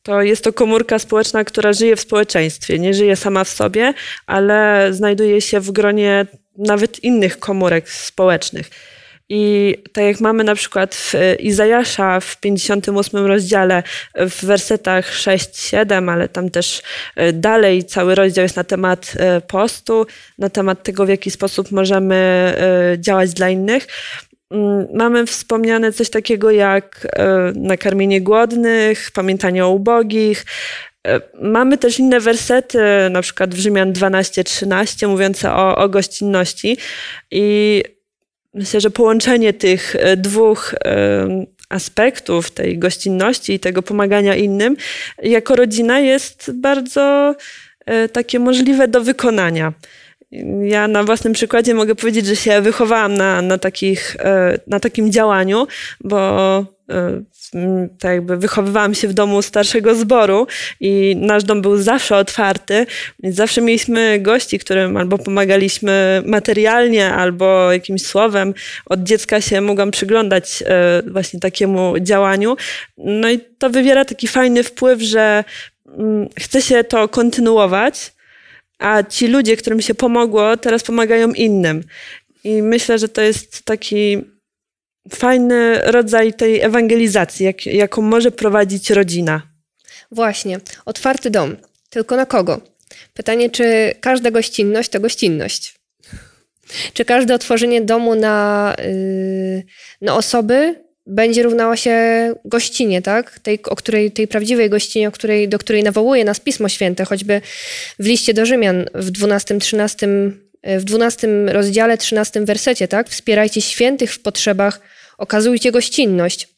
[0.02, 2.78] to jest to komórka społeczna, która żyje w społeczeństwie.
[2.78, 3.94] Nie żyje sama w sobie,
[4.26, 6.26] ale znajduje się w gronie
[6.58, 8.70] nawet innych komórek społecznych.
[9.28, 13.82] I tak jak mamy na przykład w Izajasza w 58 rozdziale
[14.14, 16.82] w wersetach 6-7, ale tam też
[17.16, 20.06] e, dalej cały rozdział jest na temat e, postu,
[20.38, 23.86] na temat tego, w jaki sposób możemy e, działać dla innych.
[24.50, 27.06] Mm, mamy wspomniane coś takiego jak
[27.54, 30.44] nakarmienie głodnych, pamiętanie o ubogich,
[30.95, 30.95] E,
[31.42, 32.78] mamy też inne wersety,
[33.10, 36.76] na przykład w Rzymian 12-13, mówiące o, o gościnności.
[37.30, 37.82] I
[38.54, 44.76] myślę, że połączenie tych e, dwóch e, aspektów tej gościnności i tego pomagania innym
[45.22, 47.34] jako rodzina jest bardzo
[48.12, 49.72] takie możliwe do wykonania.
[50.62, 54.16] Ja na własnym przykładzie mogę powiedzieć, że się wychowałam na, na, takich,
[54.66, 55.66] na takim działaniu,
[56.00, 56.76] bo
[57.98, 60.46] tak jakby wychowywałam się w domu starszego zboru
[60.80, 62.86] i nasz dom był zawsze otwarty,
[63.24, 68.54] zawsze mieliśmy gości, którym albo pomagaliśmy materialnie, albo jakimś słowem.
[68.86, 72.56] Od dziecka się mogłam przyglądać e, właśnie takiemu działaniu.
[72.98, 75.44] No i to wywiera taki fajny wpływ, że
[75.98, 78.15] mm, chce się to kontynuować,
[78.78, 81.84] a ci ludzie, którym się pomogło, teraz pomagają innym.
[82.44, 84.18] I myślę, że to jest taki
[85.10, 89.42] fajny rodzaj tej ewangelizacji, jak, jaką może prowadzić rodzina.
[90.10, 91.56] Właśnie, otwarty dom.
[91.90, 92.60] Tylko na kogo?
[93.14, 95.74] Pytanie, czy każda gościnność to gościnność?
[96.92, 99.64] Czy każde otworzenie domu na, yy,
[100.00, 101.94] na osoby będzie równała się
[102.44, 103.38] gościnie, tak?
[103.38, 107.40] Tej, o której, tej prawdziwej gościnie, o której, do której nawołuje nas Pismo Święte, choćby
[107.98, 110.08] w liście do Rzymian w 12, 13,
[110.64, 113.08] w 12 rozdziale, 13 wersecie, tak?
[113.08, 114.80] Wspierajcie świętych w potrzebach,
[115.18, 116.48] okazujcie gościnność.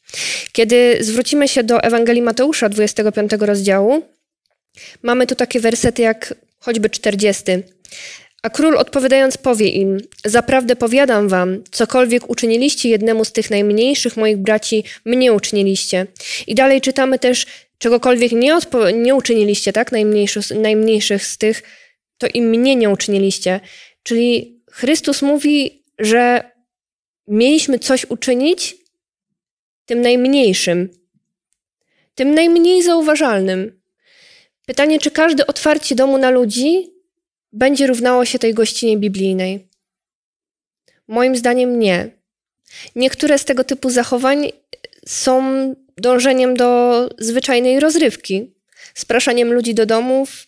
[0.51, 4.01] Kiedy zwrócimy się do Ewangelii Mateusza, 25 rozdziału,
[5.03, 7.43] mamy tu takie wersety jak choćby 40.
[8.43, 14.37] A król odpowiadając powie im: Zaprawdę powiadam wam, cokolwiek uczyniliście jednemu z tych najmniejszych moich
[14.37, 16.07] braci, mnie uczyniliście.
[16.47, 17.45] I dalej czytamy też,
[17.77, 18.57] czegokolwiek nie,
[18.93, 19.91] nie uczyniliście, tak?
[19.91, 21.63] Najmniejszych, najmniejszych z tych,
[22.17, 23.59] to i mnie nie uczyniliście.
[24.03, 26.51] Czyli Chrystus mówi, że
[27.27, 28.75] mieliśmy coś uczynić
[29.85, 30.89] tym najmniejszym,
[32.15, 33.81] tym najmniej zauważalnym.
[34.65, 36.98] Pytanie, czy każde otwarcie domu na ludzi
[37.51, 39.67] będzie równało się tej gościnie biblijnej?
[41.07, 42.09] Moim zdaniem nie.
[42.95, 44.51] Niektóre z tego typu zachowań
[45.07, 45.43] są
[45.97, 48.53] dążeniem do zwyczajnej rozrywki,
[48.93, 50.47] spraszaniem ludzi do domów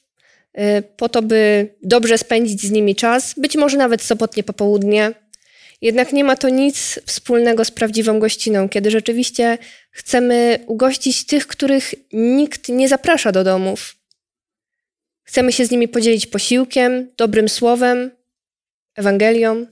[0.57, 5.11] y, po to, by dobrze spędzić z nimi czas, być może nawet sobotnie popołudnie.
[5.81, 9.57] Jednak nie ma to nic wspólnego z prawdziwą gościną, kiedy rzeczywiście
[9.91, 14.00] chcemy ugościć tych, których nikt nie zaprasza do domów.
[15.31, 18.11] Chcemy się z nimi podzielić posiłkiem, dobrym słowem,
[18.95, 19.65] Ewangelią.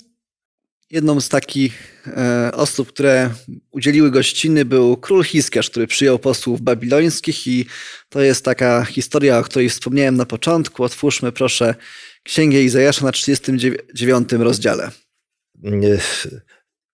[0.89, 3.29] Jedną z takich e, osób, które
[3.71, 7.65] udzieliły gościny, był król Hiskiarz, który przyjął posłów babilońskich, i
[8.09, 10.83] to jest taka historia, o której wspomniałem na początku.
[10.83, 11.75] Otwórzmy proszę
[12.23, 14.91] Księgę Izajasza na 39 rozdziale.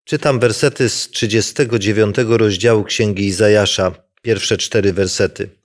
[0.03, 5.64] Czytam wersety z 39 rozdziału Księgi Izajasza, pierwsze cztery wersety.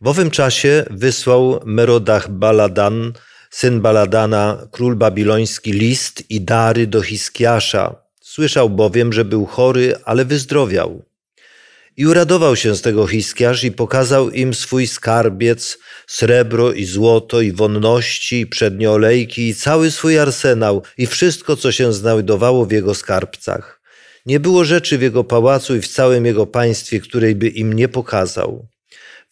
[0.00, 3.12] W owym czasie wysłał Merodach Baladan,
[3.50, 7.94] syn Baladana, król babiloński, list i dary do Hiskiasza.
[8.20, 11.02] Słyszał bowiem, że był chory, ale wyzdrowiał.
[11.96, 17.52] I uradował się z tego Hiskiarz i pokazał im swój skarbiec, srebro i złoto i
[17.52, 22.94] wonności i przednie olejki i cały swój arsenał i wszystko, co się znajdowało w jego
[22.94, 23.80] skarbcach.
[24.26, 27.88] Nie było rzeczy w jego pałacu i w całym jego państwie, której by im nie
[27.88, 28.68] pokazał.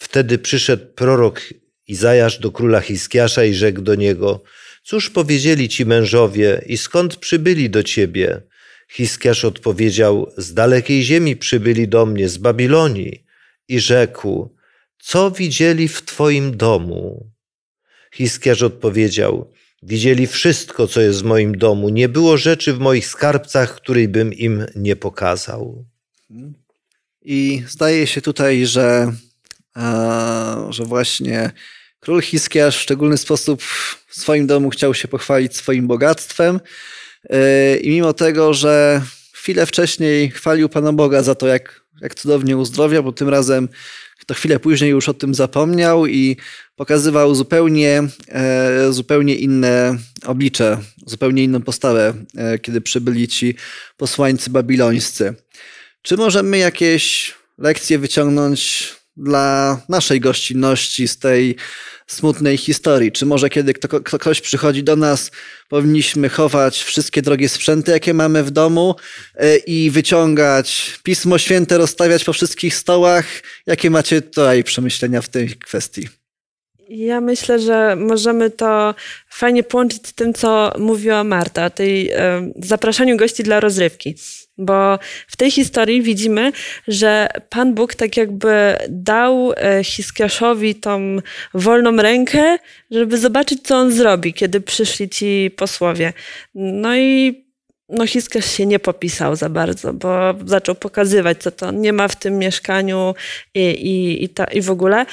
[0.04, 1.40] Wtedy przyszedł prorok
[1.88, 4.42] Izajasz do króla Hiskiasza i rzekł do niego,
[4.82, 8.42] cóż powiedzieli ci mężowie i skąd przybyli do ciebie?
[8.90, 13.24] Hiskiasz odpowiedział, z dalekiej ziemi przybyli do mnie, z Babilonii.
[13.68, 14.56] I rzekł,
[14.98, 17.30] co widzieli w twoim domu?
[18.14, 21.88] Hiskiarz odpowiedział, widzieli wszystko, co jest w moim domu.
[21.88, 25.84] Nie było rzeczy w moich skarbcach, której bym im nie pokazał.
[27.22, 29.12] I zdaje się tutaj, że,
[30.70, 31.50] że właśnie
[32.00, 36.60] król Hiskiarz w szczególny sposób w swoim domu chciał się pochwalić swoim bogactwem,
[37.30, 42.56] E, I mimo tego, że chwilę wcześniej chwalił Pana Boga za to, jak, jak cudownie
[42.56, 43.68] uzdrowia, bo tym razem
[44.26, 46.36] to chwilę później już o tym zapomniał i
[46.76, 53.54] pokazywał zupełnie, e, zupełnie inne oblicze, zupełnie inną postawę, e, kiedy przybyli ci
[53.96, 55.34] posłańcy babilońscy.
[56.02, 61.56] Czy możemy jakieś lekcje wyciągnąć dla naszej gościnności z tej
[62.06, 63.12] smutnej historii?
[63.12, 65.30] Czy może kiedy kto, ktoś przychodzi do nas,
[65.68, 68.94] powinniśmy chować wszystkie drogie sprzęty, jakie mamy w domu
[69.34, 73.26] e, i wyciągać Pismo Święte, rozstawiać po wszystkich stołach?
[73.66, 76.08] Jakie macie tutaj przemyślenia w tej kwestii?
[76.88, 78.94] Ja myślę, że możemy to
[79.28, 84.14] fajnie połączyć z tym, co mówiła Marta, o tej e, zapraszaniu gości dla rozrywki.
[84.58, 86.52] Bo w tej historii widzimy,
[86.88, 91.16] że Pan Bóg tak jakby dał e, Hiskiaszowi tą
[91.54, 92.58] wolną rękę,
[92.90, 96.12] żeby zobaczyć, co on zrobi, kiedy przyszli ci posłowie.
[96.54, 97.44] No i
[97.88, 102.16] no Hiskiasz się nie popisał za bardzo, bo zaczął pokazywać, co to nie ma w
[102.16, 103.14] tym mieszkaniu
[103.54, 105.06] i, i, i, ta, i w ogóle.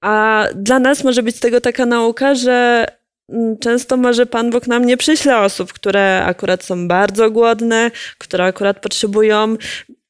[0.00, 2.86] A dla nas może być z tego taka nauka, że
[3.60, 8.80] często może Pan Bóg nam nie przyśle osób, które akurat są bardzo głodne, które akurat
[8.80, 9.56] potrzebują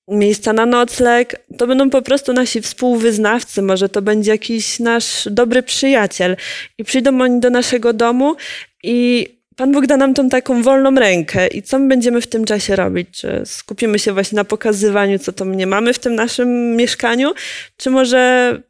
[0.08, 1.40] miejsca na nocleg.
[1.58, 6.36] To będą po prostu nasi współwyznawcy, może to będzie jakiś nasz dobry przyjaciel.
[6.78, 8.36] I przyjdą oni do naszego domu
[8.82, 9.26] i
[9.56, 12.76] Pan Bóg da nam tą taką wolną rękę i co my będziemy w tym czasie
[12.76, 13.08] robić?
[13.10, 17.32] Czy skupimy się właśnie na pokazywaniu, co to nie mamy w tym naszym mieszkaniu,
[17.76, 18.62] czy może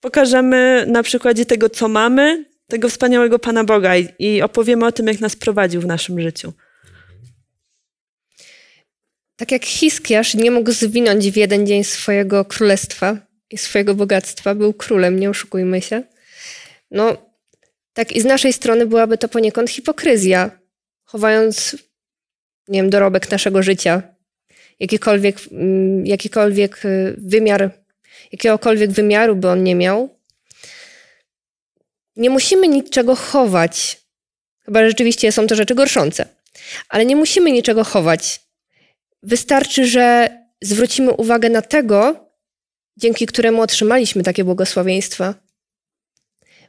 [0.00, 5.06] pokażemy na przykładzie tego, co mamy, tego wspaniałego Pana Boga i, i opowiemy o tym,
[5.06, 6.52] jak nas prowadził w naszym życiu.
[9.36, 13.16] Tak jak Hiskiarz nie mógł zwinąć w jeden dzień swojego królestwa
[13.50, 16.02] i swojego bogactwa, był królem, nie oszukujmy się.
[16.90, 17.28] No,
[17.98, 20.50] Tak i z naszej strony byłaby to poniekąd hipokryzja,
[21.04, 21.76] chowając,
[22.68, 24.02] nie wiem, dorobek naszego życia,
[24.80, 27.70] jakikolwiek, mm, jakikolwiek y, wymiar,
[28.32, 30.17] jakiegokolwiek wymiaru by on nie miał.
[32.18, 34.00] Nie musimy niczego chować,
[34.64, 36.28] chyba rzeczywiście są to rzeczy gorszące,
[36.88, 38.40] ale nie musimy niczego chować.
[39.22, 40.30] Wystarczy, że
[40.62, 42.30] zwrócimy uwagę na tego,
[42.96, 45.34] dzięki któremu otrzymaliśmy takie błogosławieństwa.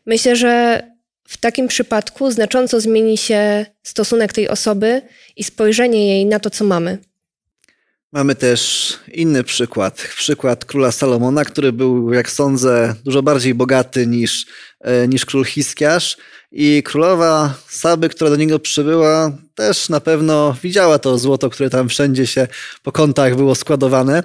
[0.06, 0.84] Myślę, że
[1.28, 5.02] w takim przypadku znacząco zmieni się stosunek tej osoby
[5.36, 6.98] i spojrzenie jej na to, co mamy.
[8.12, 10.10] Mamy też inny przykład.
[10.18, 14.46] Przykład króla Salomona, który był, jak sądzę, dużo bardziej bogaty niż,
[14.82, 16.18] e, niż król Hiskiarz.
[16.52, 21.90] I królowa Saby, która do niego przybyła, też na pewno widziała to złoto, które tam
[21.90, 22.48] wszędzie się
[22.84, 24.24] po kątach było składowane.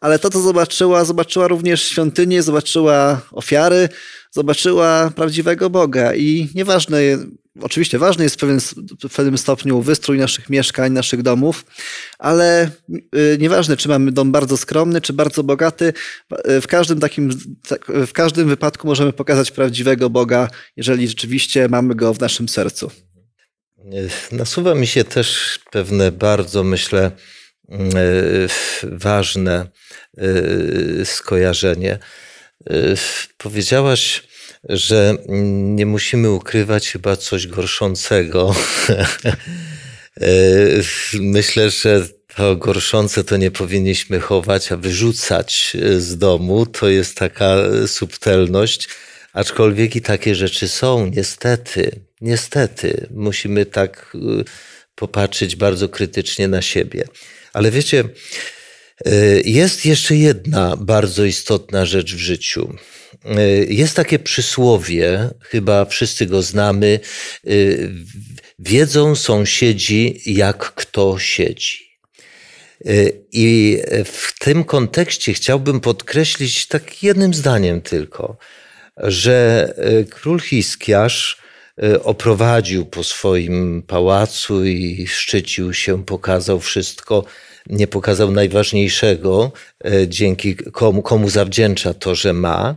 [0.00, 3.88] Ale to, co zobaczyła, zobaczyła również świątynię, zobaczyła ofiary,
[4.30, 6.14] zobaczyła prawdziwego Boga.
[6.14, 7.00] I nieważne,
[7.60, 8.60] oczywiście ważny jest w pewnym,
[9.08, 11.64] w pewnym stopniu wystrój naszych mieszkań, naszych domów,
[12.18, 12.70] ale
[13.14, 15.92] y, nieważne, czy mamy dom bardzo skromny, czy bardzo bogaty,
[16.44, 17.30] w każdym takim,
[17.68, 22.90] tak, w każdym wypadku możemy pokazać prawdziwego Boga, jeżeli rzeczywiście mamy go w naszym sercu.
[24.32, 27.10] Nasuwa mi się też pewne bardzo, myślę,
[27.68, 28.00] mm, e,
[28.82, 29.66] ważne
[30.18, 31.98] e, skojarzenie.
[32.70, 32.94] E,
[33.38, 34.25] powiedziałaś,
[34.68, 35.16] że
[35.74, 38.54] nie musimy ukrywać chyba coś gorszącego.
[41.20, 46.66] Myślę, że to gorszące to nie powinniśmy chować, a wyrzucać z domu.
[46.66, 47.56] To jest taka
[47.86, 48.88] subtelność,
[49.32, 52.00] aczkolwiek i takie rzeczy są, niestety.
[52.20, 54.44] Niestety, musimy tak y,
[54.94, 57.04] popatrzeć bardzo krytycznie na siebie.
[57.52, 58.04] Ale wiecie,
[59.06, 62.76] y, jest jeszcze jedna bardzo istotna rzecz w życiu.
[63.38, 67.00] Y, jest takie przysłowie, chyba wszyscy go znamy.
[68.58, 71.86] Wiedzą sąsiedzi, jak kto siedzi.
[73.32, 78.36] I w tym kontekście chciałbym podkreślić tak jednym zdaniem tylko,
[78.96, 79.74] że
[80.10, 81.42] król Hiskiarz
[82.02, 87.24] oprowadził po swoim pałacu i szczycił się, pokazał wszystko,
[87.70, 89.52] nie pokazał najważniejszego,
[89.84, 92.76] e, dzięki komu, komu zawdzięcza to, że ma.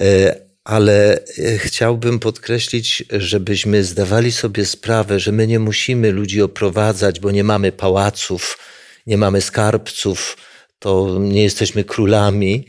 [0.00, 1.24] E, ale
[1.58, 7.72] chciałbym podkreślić, żebyśmy zdawali sobie sprawę, że my nie musimy ludzi oprowadzać, bo nie mamy
[7.72, 8.58] pałaców,
[9.06, 10.36] nie mamy skarbców,
[10.78, 12.66] to nie jesteśmy królami.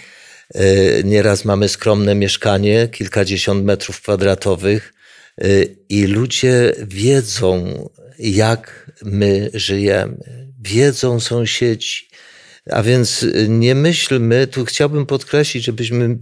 [1.04, 4.94] Nieraz mamy skromne mieszkanie, kilkadziesiąt metrów kwadratowych,
[5.90, 7.90] I ludzie wiedzą,
[8.20, 12.08] jak my żyjemy, wiedzą sąsiedzi.
[12.72, 16.18] A więc nie myślmy, tu chciałbym podkreślić, żebyśmy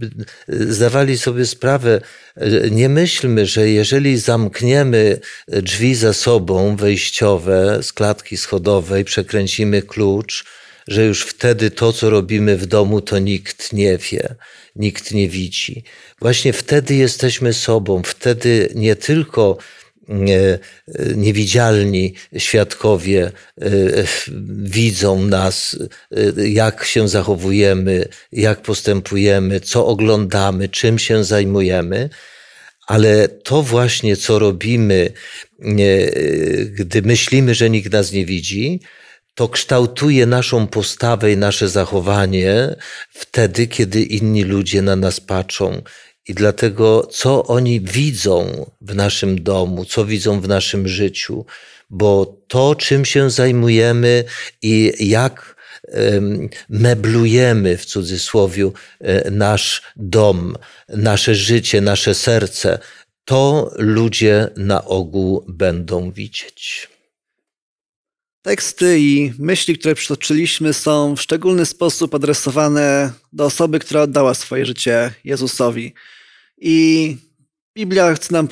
[0.48, 2.00] zdawali sobie sprawę,
[2.70, 10.44] nie myślmy, że jeżeli zamkniemy drzwi za sobą wejściowe z klatki schodowej, przekręcimy klucz,
[10.88, 14.34] że już wtedy to, co robimy w domu, to nikt nie wie,
[14.76, 15.84] nikt nie widzi.
[16.20, 19.58] Właśnie wtedy jesteśmy sobą, wtedy nie tylko
[21.16, 23.30] niewidzialni świadkowie
[23.60, 23.70] e,
[24.58, 25.78] widzą nas,
[26.16, 32.10] e, jak się zachowujemy, jak postępujemy, co oglądamy, czym się zajmujemy,
[32.86, 35.12] ale to właśnie, co robimy,
[36.66, 38.80] gdy myślimy, że nikt nas nie widzi,
[39.34, 42.76] to kształtuje naszą postawę i nasze zachowanie
[43.10, 45.82] wtedy, kiedy inni ludzie na nas patrzą.
[46.28, 51.46] I dlatego, co oni widzą w naszym domu, co widzą w naszym życiu,
[51.90, 54.24] bo to, czym się zajmujemy
[54.62, 55.56] i jak
[56.68, 58.70] meblujemy w cudzysłowie
[59.00, 60.56] e, nasz dom,
[60.88, 62.78] nasze życie, nasze serce,
[63.24, 66.88] to ludzie na ogół będą widzieć.
[68.42, 74.66] Teksty i myśli, które przytoczyliśmy, są w szczególny sposób adresowane do osoby, która oddała swoje
[74.66, 75.94] życie Jezusowi.
[76.58, 77.16] I
[77.74, 78.48] Biblia chce nam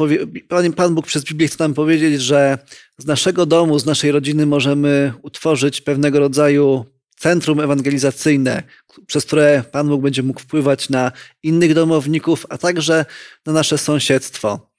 [0.49, 2.59] Pan, Pan Bóg przez Biblię chce nam powiedzieć, że
[2.99, 6.85] z naszego domu, z naszej rodziny możemy utworzyć pewnego rodzaju
[7.17, 8.63] centrum ewangelizacyjne,
[9.07, 13.05] przez które Pan Bóg będzie mógł wpływać na innych domowników, a także
[13.47, 14.71] na nasze sąsiedztwo.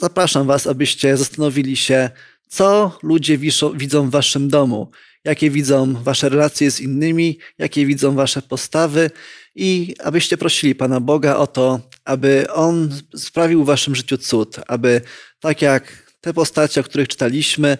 [0.00, 2.10] Zapraszam Was, abyście zastanowili się,
[2.48, 3.38] co ludzie
[3.74, 4.90] widzą w waszym domu,
[5.24, 9.10] jakie widzą wasze relacje z innymi, jakie widzą wasze postawy
[9.54, 15.00] i abyście prosili Pana Boga o to, aby On sprawił w waszym życiu cud, aby
[15.40, 17.78] tak jak te postacie, o których czytaliśmy,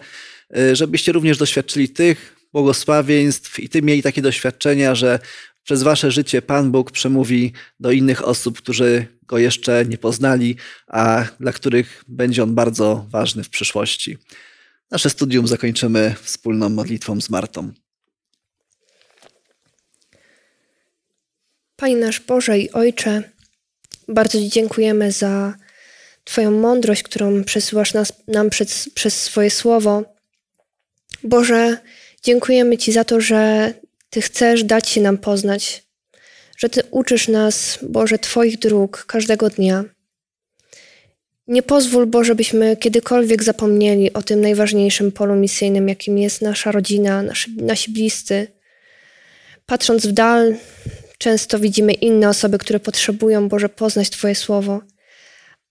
[0.57, 5.19] y, żebyście również doświadczyli tych błogosławieństw i ty mieli takie doświadczenia, że
[5.63, 10.55] przez wasze życie Pan Bóg przemówi do innych osób, którzy go jeszcze nie poznali,
[10.87, 14.17] a dla których będzie on bardzo ważny w przyszłości.
[14.91, 17.71] Nasze studium zakończymy wspólną modlitwą z Martą.
[21.75, 23.23] Panie nasz Boże i Ojcze,
[24.07, 25.55] bardzo Ci dziękujemy za
[26.23, 30.03] Twoją mądrość, którą przesyłasz nas, nam przez, przez swoje słowo.
[31.23, 31.77] Boże,
[32.23, 33.73] dziękujemy Ci za to, że
[34.09, 35.83] Ty chcesz dać się nam poznać,
[36.57, 39.94] że Ty uczysz nas, Boże, Twoich dróg każdego dnia.
[41.47, 47.23] Nie pozwól, Boże, byśmy kiedykolwiek zapomnieli o tym najważniejszym polu misyjnym, jakim jest nasza rodzina,
[47.23, 48.47] nasi, nasi bliscy.
[49.65, 50.55] Patrząc w dal,
[51.17, 54.81] często widzimy inne osoby, które potrzebują, Boże, poznać Twoje słowo.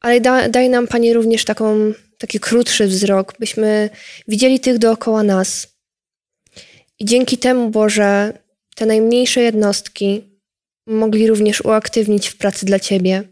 [0.01, 3.91] Ale da, daj nam, Panie, również taką, taki krótszy wzrok, byśmy
[4.29, 5.67] widzieli tych dookoła nas.
[6.99, 8.39] I dzięki temu, Boże,
[8.77, 10.41] te najmniejsze jednostki
[10.87, 13.23] mogli również uaktywnić w pracy dla Ciebie,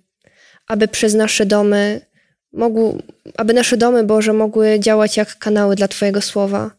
[0.69, 2.12] aby przez nasze domy
[2.53, 3.03] mogły,
[3.37, 6.71] aby nasze domy, Boże, mogły działać jak kanały dla Twojego słowa.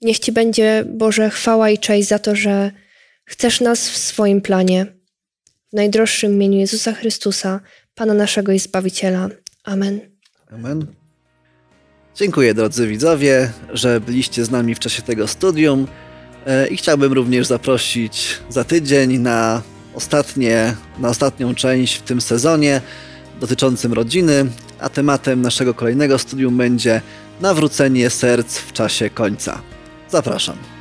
[0.00, 2.70] Niech Ci będzie, Boże, chwała i cześć za to, że
[3.24, 4.86] chcesz nas w swoim planie.
[5.72, 7.60] W najdroższym imieniu Jezusa Chrystusa,
[7.94, 9.28] Pana naszego i Zbawiciela.
[9.64, 10.00] Amen.
[10.50, 10.86] Amen.
[12.14, 15.86] Dziękuję drodzy widzowie, że byliście z nami w czasie tego studium
[16.46, 19.62] E, i chciałbym również zaprosić za tydzień na,
[19.94, 22.80] ostatnie, na ostatnią część w tym sezonie
[23.44, 24.46] dotyczącym rodziny,
[24.80, 27.00] a tematem naszego kolejnego studium będzie
[27.40, 29.60] nawrócenie serc w czasie końca.
[30.10, 30.73] Zapraszam.